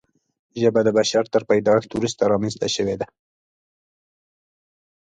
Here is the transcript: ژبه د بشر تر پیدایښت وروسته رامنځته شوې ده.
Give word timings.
ژبه 0.61 0.81
د 0.83 0.89
بشر 0.97 1.23
تر 1.33 1.41
پیدایښت 1.49 1.89
وروسته 1.93 2.23
رامنځته 2.31 2.67
شوې 2.75 2.95
ده. 3.01 3.07